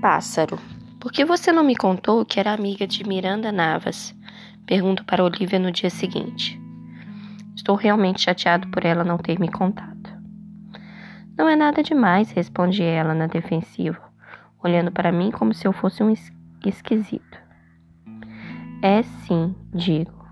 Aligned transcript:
Pássaro, 0.00 0.58
por 0.98 1.12
que 1.12 1.26
você 1.26 1.52
não 1.52 1.62
me 1.62 1.76
contou 1.76 2.24
que 2.24 2.40
era 2.40 2.54
amiga 2.54 2.86
de 2.86 3.06
Miranda 3.06 3.52
Navas? 3.52 4.16
Pergunto 4.64 5.04
para 5.04 5.22
Olivia 5.22 5.58
no 5.58 5.70
dia 5.70 5.90
seguinte. 5.90 6.58
Estou 7.54 7.76
realmente 7.76 8.22
chateado 8.22 8.68
por 8.68 8.86
ela 8.86 9.04
não 9.04 9.18
ter 9.18 9.38
me 9.38 9.50
contado. 9.50 10.08
Não 11.36 11.46
é 11.46 11.54
nada 11.54 11.82
demais, 11.82 12.30
responde 12.30 12.82
ela 12.82 13.12
na 13.12 13.26
defensiva, 13.26 14.00
olhando 14.64 14.90
para 14.90 15.12
mim 15.12 15.30
como 15.30 15.52
se 15.52 15.68
eu 15.68 15.72
fosse 15.72 16.02
um 16.02 16.14
esquisito. 16.64 17.38
É 18.80 19.02
sim, 19.02 19.54
digo. 19.74 20.24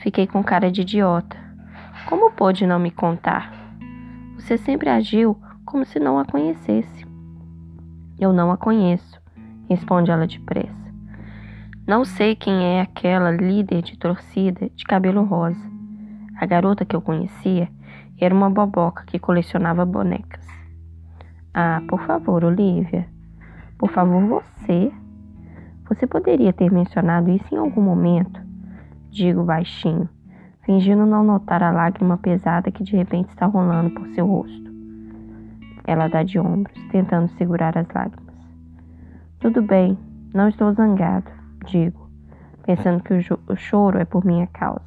Fiquei 0.00 0.28
com 0.28 0.44
cara 0.44 0.70
de 0.70 0.82
idiota. 0.82 1.36
Como 2.08 2.30
pôde 2.30 2.68
não 2.68 2.78
me 2.78 2.92
contar? 2.92 3.52
Você 4.36 4.56
sempre 4.56 4.88
agiu 4.88 5.36
como 5.64 5.84
se 5.84 5.98
não 5.98 6.20
a 6.20 6.24
conhecesse. 6.24 7.07
Eu 8.18 8.32
não 8.32 8.50
a 8.50 8.56
conheço, 8.56 9.20
responde 9.68 10.10
ela 10.10 10.26
depressa. 10.26 10.88
Não 11.86 12.04
sei 12.04 12.34
quem 12.34 12.64
é 12.64 12.80
aquela 12.80 13.30
líder 13.30 13.80
de 13.80 13.96
torcida 13.96 14.68
de 14.74 14.84
cabelo 14.84 15.22
rosa. 15.22 15.60
A 16.36 16.44
garota 16.44 16.84
que 16.84 16.96
eu 16.96 17.00
conhecia 17.00 17.68
era 18.20 18.34
uma 18.34 18.50
boboca 18.50 19.04
que 19.06 19.18
colecionava 19.18 19.86
bonecas. 19.86 20.44
Ah, 21.54 21.80
por 21.88 22.00
favor, 22.02 22.44
Olivia. 22.44 23.06
Por 23.78 23.90
favor, 23.90 24.20
você. 24.26 24.92
Você 25.88 26.06
poderia 26.06 26.52
ter 26.52 26.70
mencionado 26.70 27.30
isso 27.30 27.54
em 27.54 27.58
algum 27.58 27.80
momento? 27.80 28.40
Digo 29.10 29.44
baixinho, 29.44 30.08
fingindo 30.62 31.06
não 31.06 31.24
notar 31.24 31.62
a 31.62 31.70
lágrima 31.70 32.18
pesada 32.18 32.70
que 32.70 32.82
de 32.82 32.96
repente 32.96 33.30
está 33.30 33.46
rolando 33.46 33.90
por 33.90 34.06
seu 34.08 34.26
rosto. 34.26 34.67
Ela 35.88 36.06
dá 36.06 36.22
de 36.22 36.38
ombros, 36.38 36.78
tentando 36.90 37.30
segurar 37.38 37.78
as 37.78 37.88
lágrimas. 37.88 38.34
Tudo 39.40 39.62
bem, 39.62 39.98
não 40.34 40.46
estou 40.46 40.70
zangado, 40.74 41.30
digo, 41.64 42.10
pensando 42.66 43.02
que 43.02 43.14
o, 43.14 43.38
o 43.50 43.56
choro 43.56 43.98
é 43.98 44.04
por 44.04 44.22
minha 44.22 44.46
causa. 44.48 44.84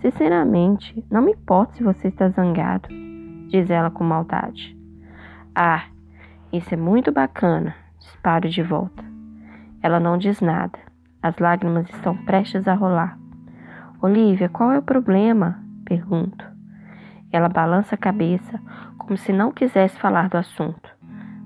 Sinceramente, 0.00 1.06
não 1.08 1.22
me 1.22 1.30
importa 1.30 1.74
se 1.74 1.84
você 1.84 2.08
está 2.08 2.28
zangado, 2.30 2.88
diz 3.46 3.70
ela 3.70 3.88
com 3.88 4.02
maldade. 4.02 4.76
Ah, 5.54 5.84
isso 6.52 6.74
é 6.74 6.76
muito 6.76 7.12
bacana, 7.12 7.72
disparo 8.00 8.48
de 8.48 8.64
volta. 8.64 9.04
Ela 9.80 10.00
não 10.00 10.18
diz 10.18 10.40
nada. 10.40 10.76
As 11.22 11.38
lágrimas 11.38 11.88
estão 11.90 12.16
prestes 12.24 12.66
a 12.66 12.74
rolar. 12.74 13.16
Olivia, 14.02 14.48
qual 14.48 14.72
é 14.72 14.78
o 14.78 14.82
problema? 14.82 15.62
Pergunto. 15.84 16.55
Ela 17.36 17.50
balança 17.50 17.94
a 17.94 17.98
cabeça 17.98 18.58
como 18.96 19.14
se 19.14 19.30
não 19.30 19.52
quisesse 19.52 19.98
falar 19.98 20.30
do 20.30 20.38
assunto, 20.38 20.88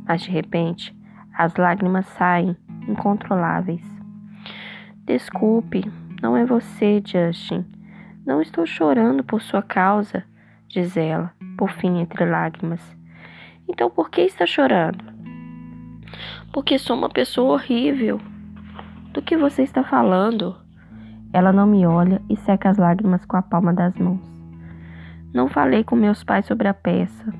mas 0.06 0.22
de 0.22 0.30
repente 0.30 0.96
as 1.36 1.56
lágrimas 1.56 2.06
saem 2.06 2.56
incontroláveis. 2.86 3.82
Desculpe, 5.04 5.90
não 6.22 6.36
é 6.36 6.46
você, 6.46 7.02
Justin. 7.04 7.66
Não 8.24 8.40
estou 8.40 8.64
chorando 8.64 9.24
por 9.24 9.42
sua 9.42 9.62
causa, 9.62 10.22
diz 10.68 10.96
ela, 10.96 11.32
por 11.58 11.72
fim 11.72 11.98
entre 11.98 12.24
lágrimas. 12.24 12.96
Então 13.68 13.90
por 13.90 14.10
que 14.10 14.20
está 14.20 14.46
chorando? 14.46 15.04
Porque 16.52 16.78
sou 16.78 16.96
uma 16.96 17.10
pessoa 17.10 17.54
horrível. 17.54 18.20
Do 19.12 19.20
que 19.20 19.36
você 19.36 19.64
está 19.64 19.82
falando? 19.82 20.56
Ela 21.32 21.52
não 21.52 21.66
me 21.66 21.84
olha 21.84 22.22
e 22.30 22.36
seca 22.36 22.70
as 22.70 22.78
lágrimas 22.78 23.24
com 23.24 23.36
a 23.36 23.42
palma 23.42 23.74
das 23.74 23.92
mãos. 23.96 24.29
Não 25.32 25.48
falei 25.48 25.84
com 25.84 25.94
meus 25.94 26.24
pais 26.24 26.44
sobre 26.44 26.66
a 26.66 26.74
peça, 26.74 27.32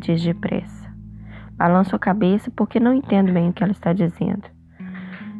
diz 0.00 0.22
depressa. 0.22 0.88
Balanço 1.56 1.96
a 1.96 1.98
cabeça 1.98 2.52
porque 2.54 2.78
não 2.78 2.94
entendo 2.94 3.32
bem 3.32 3.48
o 3.48 3.52
que 3.52 3.64
ela 3.64 3.72
está 3.72 3.92
dizendo. 3.92 4.44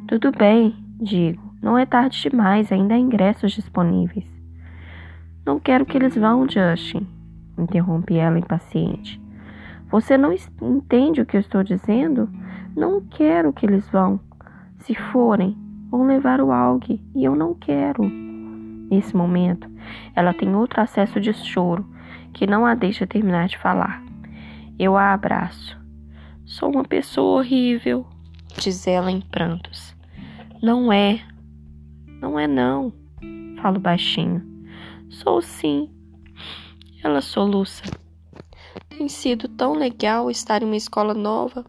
Tudo 0.09 0.33
bem, 0.33 0.75
digo. 1.01 1.41
Não 1.63 1.79
é 1.79 1.87
tarde 1.87 2.21
demais, 2.21 2.73
ainda 2.73 2.95
há 2.95 2.99
ingressos 2.99 3.53
disponíveis. 3.53 4.27
Não 5.47 5.61
quero 5.61 5.87
que 5.87 5.97
eles 5.97 6.17
vão, 6.17 6.45
Justin, 6.49 7.07
interrompe 7.57 8.17
ela 8.17 8.39
impaciente. 8.39 9.23
Você 9.89 10.19
não 10.19 10.33
entende 10.61 11.21
o 11.21 11.27
que 11.27 11.37
eu 11.37 11.41
estou 11.41 11.63
dizendo? 11.63 12.29
Não 12.77 13.01
quero 13.01 13.53
que 13.53 13.65
eles 13.65 13.89
vão. 13.91 14.19
Se 14.79 14.95
forem, 14.95 15.57
vão 15.89 16.05
levar 16.05 16.41
o 16.41 16.51
algue 16.51 17.01
e 17.15 17.25
eu 17.25 17.37
não 17.37 17.55
quero. 17.55 18.03
Nesse 18.91 19.17
momento, 19.17 19.71
ela 20.17 20.35
tem 20.35 20.53
outro 20.55 20.81
acesso 20.81 21.21
de 21.21 21.33
choro 21.33 21.92
que 22.33 22.47
não 22.47 22.65
a 22.65 22.75
deixa 22.75 23.07
terminar 23.07 23.49
de 23.49 23.59
falar. 23.59 24.03
Eu 24.79 24.97
a 24.97 25.13
abraço. 25.13 25.79
Sou 26.45 26.71
uma 26.71 26.85
pessoa 26.85 27.39
horrível, 27.39 28.07
diz 28.59 28.87
ela 28.87 29.11
em 29.11 29.21
prantos. 29.21 29.95
Não 30.63 30.93
é. 30.93 31.21
Não 32.21 32.39
é 32.39 32.47
não, 32.47 32.93
falo 33.61 33.81
baixinho. 33.81 34.43
Sou 35.09 35.43
sim. 35.43 35.91
Ela 37.03 37.21
soluça. 37.21 37.83
Tem 38.89 39.09
sido 39.09 39.49
tão 39.49 39.75
legal 39.75 40.31
estar 40.31 40.63
em 40.63 40.67
uma 40.67 40.77
escola 40.77 41.15
nova, 41.15 41.65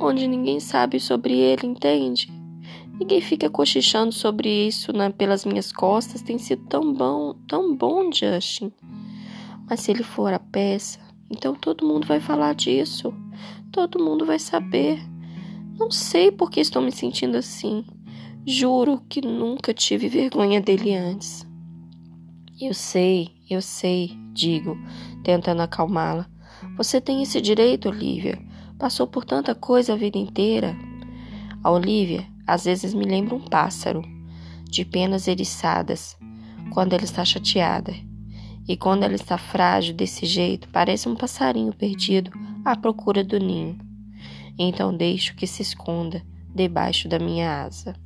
onde 0.00 0.26
ninguém 0.26 0.60
sabe 0.60 0.98
sobre 0.98 1.34
ele, 1.34 1.66
entende? 1.66 2.30
Ninguém 2.98 3.20
fica 3.20 3.48
cochichando 3.48 4.12
sobre 4.12 4.66
isso 4.66 4.92
né, 4.92 5.08
pelas 5.10 5.44
minhas 5.44 5.72
costas. 5.72 6.20
Tem 6.20 6.36
sido 6.36 6.66
tão 6.66 6.92
bom, 6.92 7.34
tão 7.48 7.74
bom, 7.74 8.12
Justin. 8.12 8.72
Mas 9.70 9.80
se 9.80 9.92
ele 9.92 10.02
for 10.02 10.32
a 10.32 10.38
peça, 10.40 10.98
então 11.30 11.54
todo 11.54 11.86
mundo 11.86 12.04
vai 12.04 12.18
falar 12.18 12.56
disso. 12.56 13.14
Todo 13.70 14.02
mundo 14.02 14.26
vai 14.26 14.40
saber. 14.40 15.00
Não 15.78 15.92
sei 15.92 16.32
por 16.32 16.50
que 16.50 16.58
estou 16.58 16.82
me 16.82 16.90
sentindo 16.90 17.36
assim. 17.36 17.84
Juro 18.44 19.00
que 19.08 19.20
nunca 19.20 19.72
tive 19.72 20.08
vergonha 20.08 20.60
dele 20.60 20.96
antes. 20.96 21.46
Eu 22.60 22.74
sei, 22.74 23.30
eu 23.48 23.62
sei, 23.62 24.18
digo, 24.32 24.76
tentando 25.22 25.62
acalmá-la. 25.62 26.28
Você 26.76 27.00
tem 27.00 27.22
esse 27.22 27.40
direito, 27.40 27.88
Olivia. 27.88 28.42
Passou 28.76 29.06
por 29.06 29.24
tanta 29.24 29.54
coisa 29.54 29.92
a 29.92 29.96
vida 29.96 30.18
inteira. 30.18 30.76
A 31.62 31.70
Olivia 31.70 32.26
às 32.44 32.64
vezes 32.64 32.92
me 32.92 33.04
lembra 33.04 33.36
um 33.36 33.40
pássaro, 33.40 34.02
de 34.64 34.84
penas 34.84 35.28
eriçadas, 35.28 36.18
quando 36.72 36.92
ela 36.92 37.04
está 37.04 37.24
chateada. 37.24 38.09
E 38.70 38.76
quando 38.76 39.02
ela 39.02 39.16
está 39.16 39.36
frágil 39.36 39.92
desse 39.96 40.24
jeito, 40.24 40.68
parece 40.68 41.08
um 41.08 41.16
passarinho 41.16 41.72
perdido 41.72 42.30
à 42.64 42.76
procura 42.76 43.24
do 43.24 43.36
ninho. 43.36 43.76
Então 44.56 44.96
deixo 44.96 45.34
que 45.34 45.44
se 45.44 45.60
esconda 45.60 46.22
debaixo 46.54 47.08
da 47.08 47.18
minha 47.18 47.64
asa. 47.64 47.96